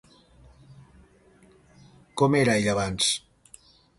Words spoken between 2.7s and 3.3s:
abans?